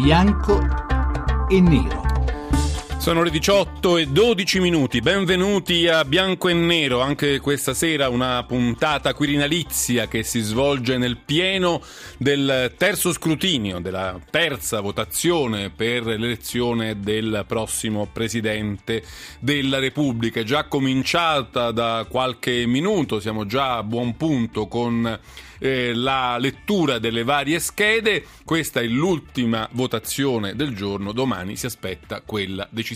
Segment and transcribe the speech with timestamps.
[0.00, 0.58] bianco
[1.50, 2.09] e nero.
[3.00, 8.44] Sono le 18 e 12 minuti, benvenuti a Bianco e Nero, anche questa sera una
[8.44, 11.80] puntata quirinalizia che si svolge nel pieno
[12.18, 19.02] del terzo scrutinio, della terza votazione per l'elezione del prossimo Presidente
[19.38, 20.40] della Repubblica.
[20.40, 25.18] È già cominciata da qualche minuto, siamo già a buon punto con
[25.58, 28.24] eh, la lettura delle varie schede.
[28.44, 32.88] Questa è l'ultima votazione del giorno, domani si aspetta quella decisiva.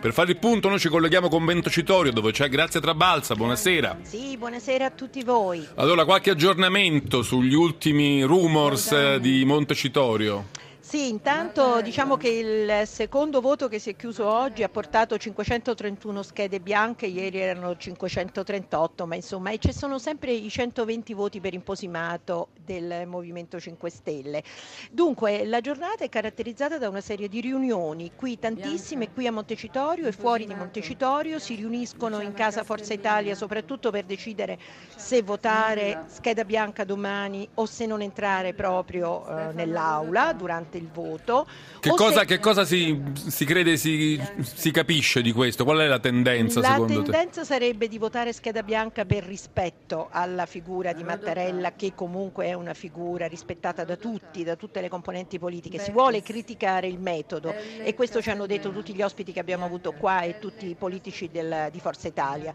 [0.00, 3.98] Per fare il punto noi ci colleghiamo con Ventocitorio dove c'è Grazia Trabalza, buonasera.
[4.02, 5.66] Sì, buonasera a tutti voi.
[5.76, 10.64] Allora, qualche aggiornamento sugli ultimi rumors eh, di Montecitorio?
[10.96, 16.22] Sì, intanto diciamo che il secondo voto che si è chiuso oggi ha portato 531
[16.22, 21.52] schede bianche, ieri erano 538, ma insomma e ci sono sempre i 120 voti per
[21.52, 24.42] imposimato del Movimento 5 Stelle.
[24.90, 30.06] Dunque la giornata è caratterizzata da una serie di riunioni, qui tantissime, qui a Montecitorio
[30.06, 34.58] e fuori di Montecitorio, si riuniscono in casa Forza Italia soprattutto per decidere
[34.96, 41.46] se votare scheda bianca domani o se non entrare proprio eh, nell'aula durante il voto.
[41.80, 42.24] Che cosa, se...
[42.26, 45.64] che cosa si, si, crede si, si, capisce di questo?
[45.64, 47.10] Qual è la tendenza la secondo te?
[47.10, 52.46] La tendenza sarebbe di votare scheda bianca per rispetto alla figura di Mattarella, che comunque
[52.46, 55.78] è una figura rispettata da tutti, da tutte le componenti politiche.
[55.78, 59.64] Si vuole criticare il metodo e questo ci hanno detto tutti gli ospiti che abbiamo
[59.64, 62.52] avuto qua e tutti i politici del, di Forza Italia.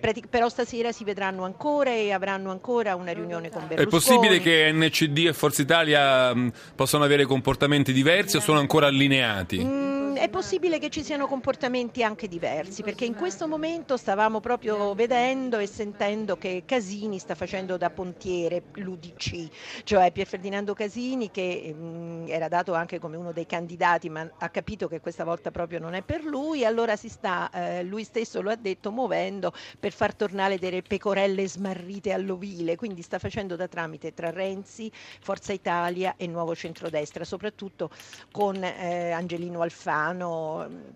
[0.00, 3.86] Pratic- però stasera si vedranno ancora e avranno ancora una riunione con Berlusconi.
[3.86, 8.58] È possibile che NCD e Forza Italia mh, possano avere comportamenti comportamenti diversi o sono
[8.58, 9.81] ancora allineati?
[10.22, 15.58] È possibile che ci siano comportamenti anche diversi, perché in questo momento stavamo proprio vedendo
[15.58, 21.84] e sentendo che Casini sta facendo da pontiere l'UDC, cioè Pier Ferdinando Casini che mh,
[21.84, 25.80] mm, era dato anche come uno dei candidati, ma ha capito che questa volta proprio
[25.80, 29.90] non è per lui, allora si sta, eh, lui stesso lo ha detto, muovendo per
[29.90, 34.88] far tornare delle pecorelle smarrite all'ovile, quindi sta facendo da tramite tra Renzi,
[35.20, 37.90] Forza Italia e Nuovo Centrodestra, soprattutto
[38.30, 40.10] con eh, Angelino Alfano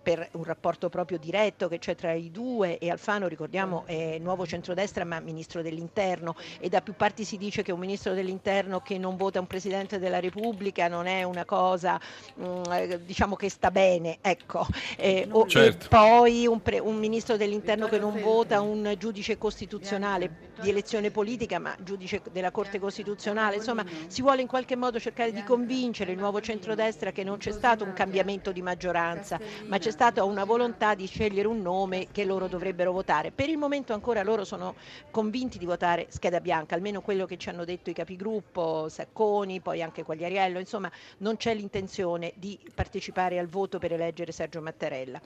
[0.02, 4.46] per un rapporto proprio diretto che c'è tra i due e Alfano ricordiamo è nuovo
[4.46, 8.98] centrodestra ma ministro dell'interno e da più parti si dice che un ministro dell'interno che
[8.98, 11.98] non vota un presidente della Repubblica non è una cosa
[12.40, 12.62] mm,
[13.04, 14.66] diciamo che sta bene ecco.
[14.96, 15.86] Eh, o, certo.
[15.86, 21.10] e poi un, pre, un ministro dell'interno che non vota un giudice costituzionale di elezione
[21.10, 26.12] politica ma giudice della Corte Costituzionale insomma si vuole in qualche modo cercare di convincere
[26.12, 30.44] il nuovo centrodestra che non c'è stato un cambiamento di maggioranza, ma c'è stata una
[30.44, 33.30] volontà di scegliere un nome che loro dovrebbero votare.
[33.30, 34.74] Per il momento ancora loro sono
[35.10, 39.82] convinti di votare scheda bianca, almeno quello che ci hanno detto i capigruppo, Sacconi, poi
[39.82, 45.20] anche Quagliariello, insomma non c'è l'intenzione di partecipare al voto per eleggere Sergio Mattarella.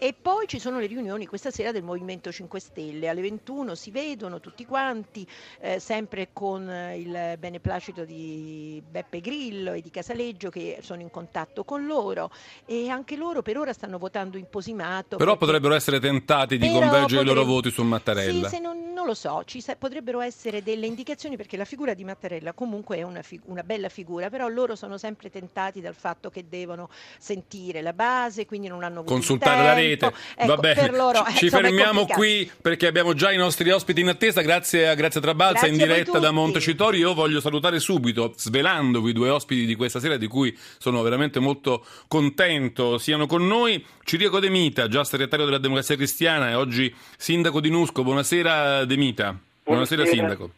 [0.00, 3.90] E poi ci sono le riunioni questa sera del Movimento 5 Stelle, alle 21 si
[3.90, 5.26] vedono tutti quanti,
[5.58, 11.64] eh, sempre con il beneplacito di Beppe Grillo e di Casaleggio che sono in contatto
[11.64, 12.30] con loro
[12.64, 15.16] e anche loro per ora stanno votando in posimato.
[15.16, 15.46] Però perché...
[15.46, 17.22] potrebbero essere tentati di convergere potrebbe...
[17.22, 18.48] i loro voti su Mattarella.
[18.48, 22.04] Sì, non, non, lo so, ci sa- potrebbero essere delle indicazioni perché la figura di
[22.04, 26.30] Mattarella comunque è una, fig- una bella figura, però loro sono sempre tentati dal fatto
[26.30, 26.88] che devono
[27.18, 30.12] sentire la base, quindi non hanno consultare la rete rete.
[30.36, 34.08] Ecco, Va bene, loro, ci, ci fermiamo qui perché abbiamo già i nostri ospiti in
[34.08, 34.40] attesa.
[34.42, 37.08] Grazie a Grazia Trabalza Grazie in diretta da Montecitorio.
[37.08, 41.40] Io voglio salutare subito, svelandovi i due ospiti di questa sera di cui sono veramente
[41.40, 43.84] molto contento siano con noi.
[44.04, 48.02] Ciriaco De Mita, già segretario della Democrazia Cristiana e oggi sindaco di Nusco.
[48.02, 49.36] Buonasera De Mita.
[49.64, 50.52] Buonasera, Buonasera sindaco.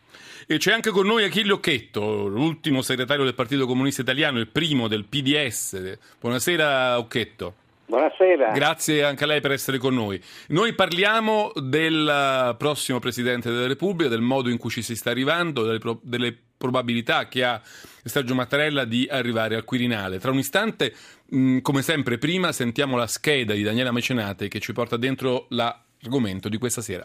[0.46, 4.88] E c'è anche con noi Achille Occhetto, l'ultimo segretario del Partito Comunista Italiano, il primo
[4.88, 5.96] del PDS.
[6.18, 7.54] Buonasera Occhetto.
[7.90, 8.52] Buonasera.
[8.52, 10.22] Grazie anche a lei per essere con noi.
[10.48, 15.64] Noi parliamo del prossimo Presidente della Repubblica, del modo in cui ci si sta arrivando,
[15.64, 17.60] delle, pro- delle probabilità che ha
[18.04, 20.20] Sergio Mattarella di arrivare al Quirinale.
[20.20, 20.94] Tra un istante,
[21.30, 26.48] mh, come sempre prima, sentiamo la scheda di Daniela Mecenate che ci porta dentro l'argomento
[26.48, 27.04] di questa sera.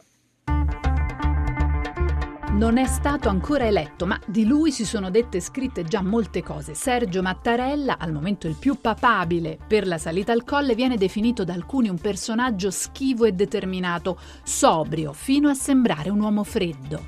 [2.56, 6.42] Non è stato ancora eletto, ma di lui si sono dette e scritte già molte
[6.42, 6.74] cose.
[6.74, 11.52] Sergio Mattarella, al momento il più papabile per la salita al colle, viene definito da
[11.52, 17.06] alcuni un personaggio schivo e determinato, sobrio, fino a sembrare un uomo freddo.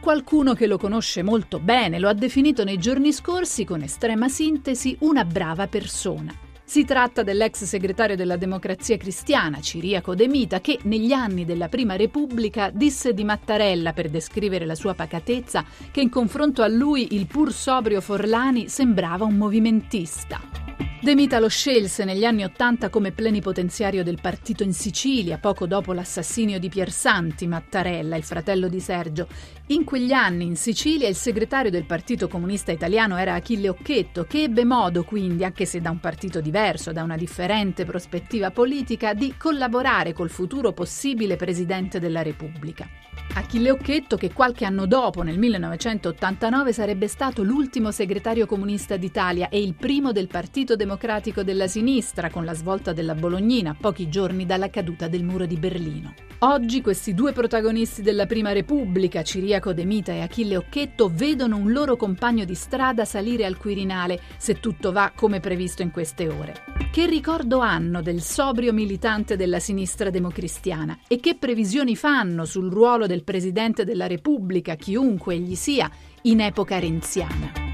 [0.00, 4.96] Qualcuno che lo conosce molto bene lo ha definito nei giorni scorsi, con estrema sintesi,
[5.00, 6.32] una brava persona.
[6.68, 11.96] Si tratta dell'ex segretario della Democrazia Cristiana, Ciriaco De Mita, che negli anni della Prima
[11.96, 17.26] Repubblica disse di Mattarella, per descrivere la sua pacatezza, che in confronto a lui il
[17.26, 20.66] pur sobrio Forlani sembrava un movimentista.
[21.00, 25.92] De Mita lo scelse negli anni Ottanta come plenipotenziario del partito in Sicilia, poco dopo
[25.92, 29.28] l'assassinio di Piersanti Mattarella, il fratello di Sergio.
[29.68, 34.42] In quegli anni in Sicilia il segretario del Partito Comunista Italiano era Achille Occhetto, che
[34.42, 39.34] ebbe modo quindi, anche se da un partito diverso, da una differente prospettiva politica, di
[39.38, 42.88] collaborare col futuro possibile presidente della Repubblica.
[43.34, 49.62] Achille Occhetto che qualche anno dopo, nel 1989, sarebbe stato l'ultimo segretario comunista d'Italia e
[49.62, 54.68] il primo del Partito Democratico della Sinistra con la svolta della Bolognina, pochi giorni dalla
[54.68, 56.14] caduta del muro di Berlino.
[56.40, 61.70] Oggi questi due protagonisti della Prima Repubblica, Ciriaco De Mita e Achille Occhetto, vedono un
[61.70, 66.47] loro compagno di strada salire al Quirinale, se tutto va come previsto in queste ore.
[66.90, 73.06] Che ricordo hanno del sobrio militante della sinistra democristiana e che previsioni fanno sul ruolo
[73.06, 75.90] del Presidente della Repubblica, chiunque egli sia,
[76.22, 77.66] in epoca renziana?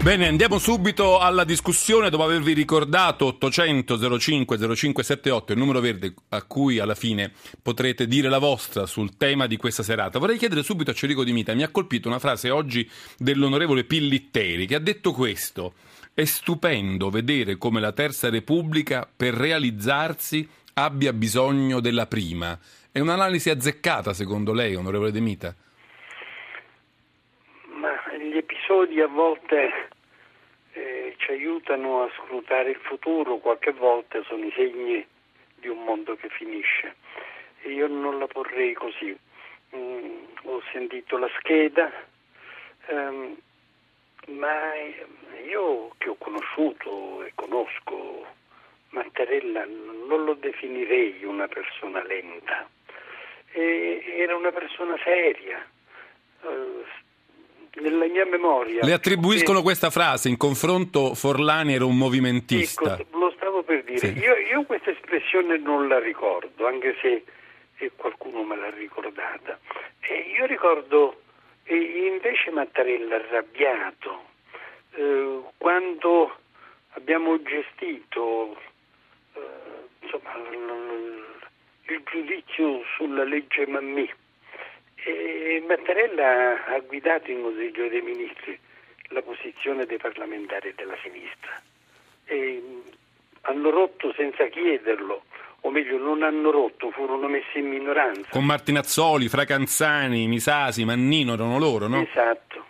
[0.00, 6.42] Bene, andiamo subito alla discussione dopo avervi ricordato 800 05 0578, il numero verde a
[6.44, 10.20] cui alla fine potrete dire la vostra sul tema di questa serata.
[10.20, 12.88] Vorrei chiedere subito a Cerico Di Mita, mi ha colpito una frase oggi
[13.18, 15.74] dell'onorevole Pillitteri che ha detto questo:
[16.18, 22.58] "È stupendo vedere come la Terza Repubblica per realizzarsi abbia bisogno della prima".
[22.90, 25.54] È un'analisi azzeccata secondo lei, onorevole De Mita?
[27.68, 29.90] Ma gli episodi a volte
[30.72, 35.06] eh, ci aiutano a scrutare il futuro, qualche volta sono i segni
[35.60, 36.96] di un mondo che finisce.
[37.62, 39.16] E io non la porrei così.
[39.76, 41.92] Mm, ho sentito la scheda,
[42.88, 43.36] ehm,
[44.28, 44.74] ma
[45.48, 48.26] io che ho conosciuto e conosco
[48.90, 52.68] Mattarella non lo definirei una persona lenta,
[53.52, 55.66] era una persona seria.
[56.40, 56.84] Uh,
[57.80, 58.84] nella mia memoria.
[58.84, 62.98] Le attribuiscono questa frase, in confronto Forlani era un movimentista.
[62.98, 63.98] Ecco, lo stavo per dire.
[63.98, 64.18] Sì.
[64.18, 67.22] Io, io, questa espressione non la ricordo, anche se
[67.96, 69.58] qualcuno me l'ha ricordata.
[70.00, 71.20] E io ricordo
[71.74, 74.24] invece Mattarella arrabbiato
[74.92, 76.36] eh, quando
[76.90, 78.56] abbiamo gestito
[79.34, 79.40] eh,
[80.00, 80.34] insomma,
[81.88, 84.10] il giudizio sulla legge Mammì
[85.04, 88.58] e Mattarella ha guidato in Consiglio dei Ministri
[89.08, 91.62] la posizione dei parlamentari della sinistra.
[92.26, 92.82] E
[93.42, 95.22] hanno rotto senza chiederlo,
[95.62, 98.28] o meglio non hanno rotto, furono messi in minoranza.
[98.30, 102.00] Con Martinazzoli, Fracanzani, Misasi, Mannino erano loro, no?
[102.00, 102.64] Esatto.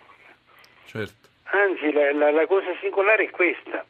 [0.87, 1.29] Certo.
[1.45, 3.85] Anzi, la, la, la cosa singolare è questa,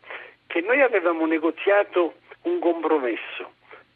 [0.47, 3.53] che noi avevamo negoziato un compromesso,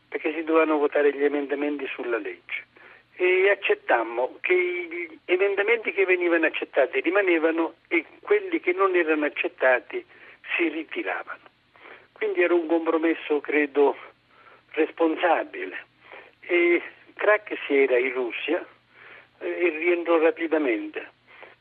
[0.08, 2.70] perché si dovevano votare gli emendamenti sulla legge
[3.16, 10.04] e accettammo che gli emendamenti che venivano accettati rimanevano e quelli che non erano accettati
[10.56, 11.50] si ritiravano.
[12.12, 13.96] Quindi era un compromesso, credo,
[14.72, 15.76] responsabile.
[16.40, 16.82] E
[17.14, 18.66] Crack si era in Russia
[19.38, 21.10] e rientrò rapidamente.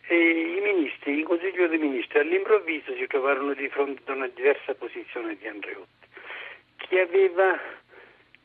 [0.08, 0.16] E
[0.58, 5.38] i ministri, il Consiglio dei Ministri, all'improvviso si trovarono di fronte a una diversa posizione
[5.38, 6.08] di Andreotti,
[6.78, 7.58] che aveva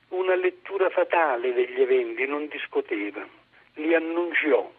[0.08, 3.26] una lettura fatale degli eventi, non discuteva,
[3.74, 4.70] li annunciò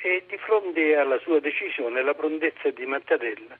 [0.00, 3.58] e di fronte alla sua decisione la prontezza di Mattarella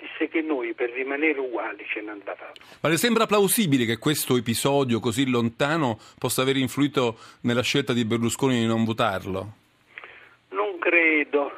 [0.00, 2.52] disse che noi per rimanere uguali ce ne andavamo.
[2.80, 8.04] Ma le sembra plausibile che questo episodio così lontano possa aver influito nella scelta di
[8.04, 9.52] Berlusconi di non votarlo?
[10.48, 11.52] Non credo,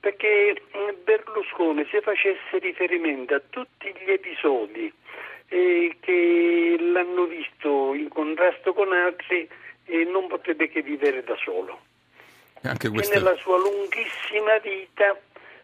[0.00, 0.62] perché
[1.04, 4.92] Berlusconi se facesse riferimento a tutti gli episodi
[5.48, 9.48] eh, che l'hanno visto in contrasto con altri
[9.84, 11.80] e non potrebbe che vivere da solo.
[12.62, 13.14] Anche questa...
[13.14, 15.18] nella sua lunghissima vita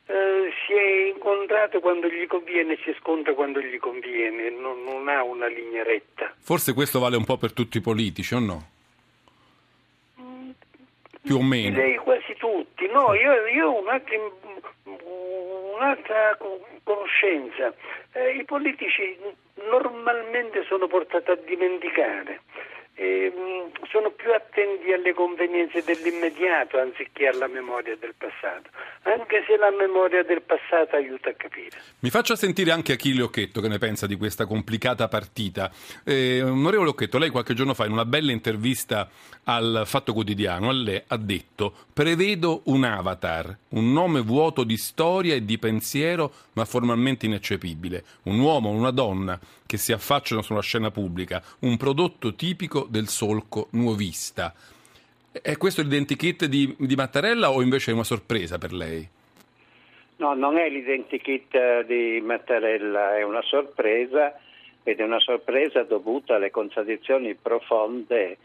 [0.06, 5.22] eh, si è incontrato quando gli conviene, si scontra quando gli conviene, non, non, ha
[5.24, 6.32] una linea retta.
[6.38, 8.70] Forse questo vale un po' per tutti i politici, o no?
[11.22, 11.74] Più o meno.
[11.74, 12.86] Direi quasi tutti.
[12.86, 14.16] No, io, io ho un'altra,
[15.74, 16.38] un'altra
[16.84, 17.74] conoscenza.
[18.12, 19.18] Eh, I politici
[19.68, 22.42] normalmente sono portati a dimenticare.
[22.98, 28.70] E, mh, sono più attenti alle convenienze dell'immediato anziché alla memoria del passato,
[29.02, 31.78] anche se la memoria del passato aiuta a capire.
[32.00, 35.70] Mi faccia sentire anche Achille Occhetto che ne pensa di questa complicata partita.
[36.04, 39.08] Eh, onorevole Occhetto, lei qualche giorno fa in una bella intervista
[39.44, 45.44] al Fatto Quotidiano lei ha detto prevedo un avatar, un nome vuoto di storia e
[45.44, 51.42] di pensiero ma formalmente ineccepibile, un uomo una donna che si affacciano sulla scena pubblica,
[51.60, 54.54] un prodotto tipico del solco nuovista.
[55.30, 59.06] È questo l'identikit di, di Mattarella o invece è una sorpresa per lei?
[60.18, 64.34] No, non è l'identikit di Mattarella, è una sorpresa
[64.82, 68.38] ed è una sorpresa dovuta alle contraddizioni profonde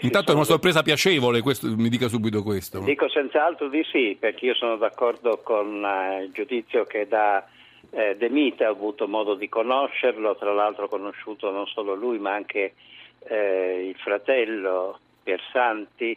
[0.00, 2.80] Intanto è una sorpresa piacevole, questo, mi dica subito questo.
[2.80, 7.46] Dico senz'altro di sì, perché io sono d'accordo con uh, il giudizio che dà
[7.90, 12.18] eh, De Mita, ho avuto modo di conoscerlo, tra l'altro ho conosciuto non solo lui
[12.18, 12.74] ma anche
[13.28, 16.16] eh, il fratello Piersanti,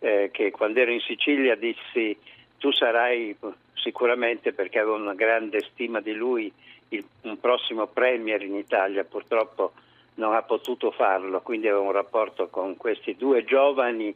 [0.00, 2.16] eh, che quando ero in Sicilia dissi
[2.58, 3.36] tu sarai
[3.74, 6.52] sicuramente perché avevo una grande stima di lui
[6.88, 9.72] il, un prossimo premier in Italia, purtroppo
[10.14, 14.14] non ha potuto farlo, quindi avevo un rapporto con questi due giovani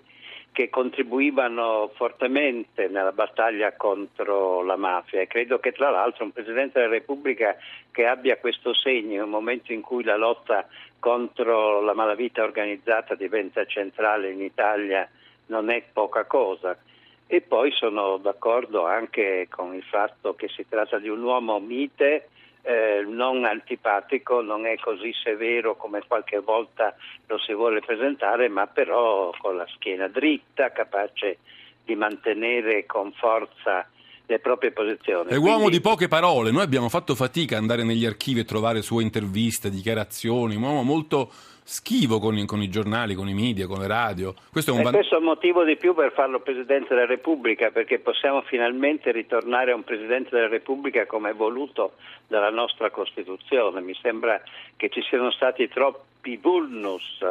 [0.57, 6.81] che contribuivano fortemente nella battaglia contro la mafia e credo che tra l'altro un Presidente
[6.81, 7.55] della Repubblica
[7.91, 10.67] che abbia questo segno in un momento in cui la lotta
[10.99, 15.07] contro la malavita organizzata diventa centrale in Italia
[15.49, 16.75] non è poca cosa.
[17.27, 22.31] E poi sono d'accordo anche con il fatto che si tratta di un uomo mite,
[22.67, 26.97] eh, non antipatico, non è così severo come qualche volta
[27.27, 31.39] lo si vuole presentare, ma però con la schiena dritta, capace
[31.85, 33.89] di mantenere con forza
[34.27, 35.31] le proprie posizioni.
[35.31, 38.83] È uomo di poche parole, noi abbiamo fatto fatica ad andare negli archivi e trovare
[38.83, 41.31] sue interviste, dichiarazioni, un uomo molto
[41.69, 44.35] schivo con, con, i giornali, con i media, con le radio.
[44.53, 44.93] Questo è un, van...
[44.93, 49.73] questo è un motivo di più per farlo Presidente della Repubblica, perché possiamo finalmente ritornare
[49.73, 51.95] a un Presidente della Repubblica come voluto
[52.29, 53.81] dalla nostra Costituzione.
[53.81, 54.41] Mi sembra
[54.77, 57.25] che ci siano stati troppi vulnus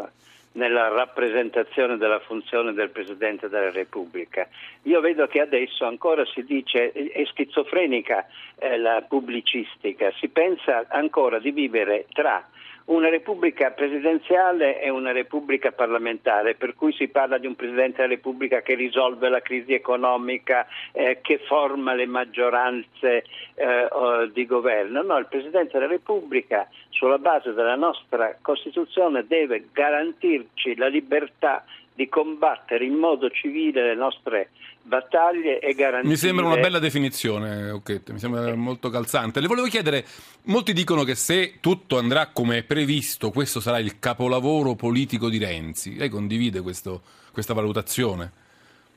[0.52, 4.48] nella rappresentazione della funzione del Presidente della Repubblica.
[4.84, 8.28] Io vedo che adesso ancora si dice è schizofrenica
[8.58, 12.46] eh, la pubblicistica, si pensa ancora di vivere tra
[12.86, 18.14] una repubblica presidenziale e una repubblica parlamentare, per cui si parla di un Presidente della
[18.14, 23.24] Repubblica che risolve la crisi economica, eh, che forma le maggioranze
[23.56, 25.02] eh, di governo.
[25.02, 31.64] No, il Presidente della Repubblica, sulla base della nostra Costituzione, deve garantirci la libertà
[31.96, 34.50] di combattere in modo civile le nostre
[34.82, 36.10] battaglie e garantire...
[36.10, 39.40] Mi sembra una bella definizione, Occhetto, mi sembra molto calzante.
[39.40, 40.04] Le volevo chiedere,
[40.44, 45.96] molti dicono che se tutto andrà come previsto, questo sarà il capolavoro politico di Renzi.
[45.96, 48.44] Lei condivide questo, questa valutazione?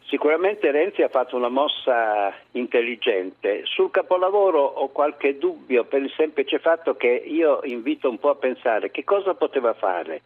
[0.09, 3.63] Sicuramente Renzi ha fatto una mossa intelligente.
[3.65, 8.35] Sul capolavoro ho qualche dubbio per il semplice fatto che io invito un po' a
[8.35, 10.23] pensare che cosa poteva fare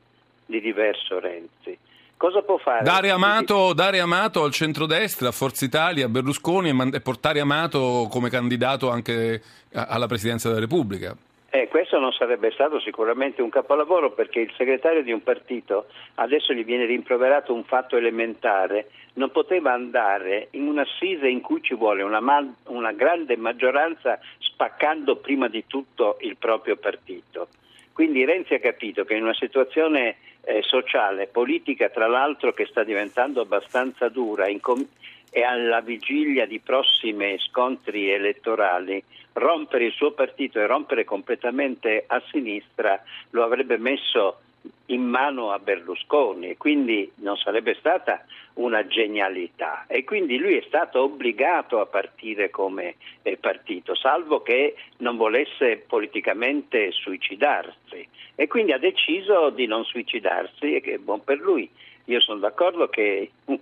[0.47, 1.77] di diverso Renzi
[2.23, 2.85] cosa può fare?
[2.85, 7.41] Dare Amato, dare Amato al centrodestra, a Forza Italia, a Berlusconi e, man- e portare
[7.41, 9.43] Amato come candidato anche
[9.75, 11.17] a- alla Presidenza della Repubblica.
[11.51, 16.53] Eh, questo non sarebbe stato sicuramente un capolavoro perché il segretario di un partito, adesso
[16.55, 22.05] gli viene rimproverato un fatto elementare, non poteva andare in un'assise in cui ci vuole
[22.05, 27.49] una, ma- una grande maggioranza spaccando prima di tutto il proprio partito.
[27.93, 32.85] Quindi Renzi ha capito che in una situazione eh, sociale, politica tra l'altro che sta
[32.85, 34.87] diventando abbastanza dura com-
[35.35, 42.23] e alla vigilia di prossimi scontri elettorali, rompere il suo partito e rompere completamente a
[42.31, 44.41] sinistra lo avrebbe messo
[44.87, 46.51] in mano a Berlusconi.
[46.51, 52.51] E quindi non sarebbe stata una genialità e quindi lui è stato obbligato a partire
[52.51, 59.85] come eh, partito, salvo che non volesse politicamente suicidarsi e quindi ha deciso di non
[59.85, 61.69] suicidarsi e che è buon per lui.
[62.07, 63.31] Io sono d'accordo che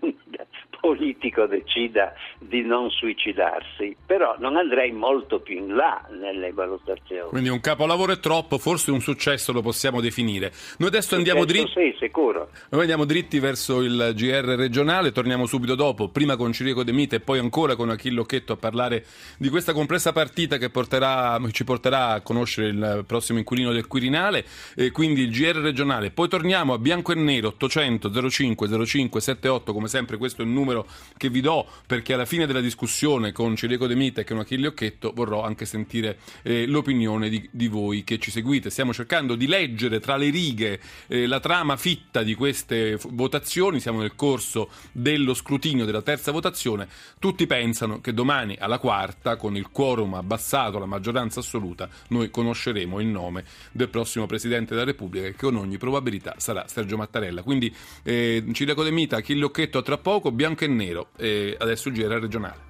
[0.81, 7.29] politico decida di non suicidarsi, però non andrei molto più in là nelle valutazioni.
[7.29, 10.53] Quindi un capolavoro è troppo, forse un successo lo possiamo definire.
[10.79, 11.71] Noi adesso andiamo dritti.
[11.75, 12.51] Sì, sicuro.
[12.71, 17.17] Noi andiamo dritti verso il GR regionale, torniamo subito dopo, prima con Cirico De Mite
[17.17, 19.05] e poi ancora con Achille Occhetto a parlare
[19.39, 24.45] di questa complessa partita che porterà, ci porterà a conoscere il prossimo inquilino del Quirinale,
[24.75, 26.11] e quindi il GR regionale.
[26.11, 30.51] Poi torniamo a bianco e nero 800 05 05 78, come sempre questo è il
[30.51, 30.70] numero
[31.17, 34.69] che vi do perché alla fine della discussione con Cirico De Mita e con Achille
[34.69, 38.71] Occhetto vorrò anche sentire eh, l'opinione di, di, voi che ci seguite.
[38.71, 44.01] Stiamo cercando di leggere tra le righe eh, la trama fitta di queste votazioni, siamo
[44.01, 49.69] nel corso dello scrutinio della terza votazione, tutti pensano che domani alla quarta, con il
[49.71, 55.35] quorum abbassato, la maggioranza assoluta, noi conosceremo il nome del prossimo Presidente della Repubblica che
[55.35, 57.43] con ogni probabilità sarà Sergio Mattarella.
[57.43, 61.95] Quindi eh, Ciriaco De Mita, Achille Occhetto tra poco, bianco e nero e adesso il
[61.95, 62.70] GR regionale.